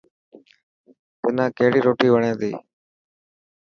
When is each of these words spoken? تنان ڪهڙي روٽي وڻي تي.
تنان 1.21 1.49
ڪهڙي 1.57 1.79
روٽي 1.87 2.07
وڻي 2.13 2.31
تي. 2.39 2.51